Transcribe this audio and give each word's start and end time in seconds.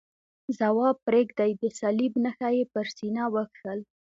ځواب 0.59 0.95
پرېږدئ، 1.07 1.51
د 1.61 1.63
صلیب 1.79 2.13
نښه 2.23 2.49
یې 2.57 2.63
پر 2.73 2.87
سینه 2.95 3.23
وکښل. 3.33 3.79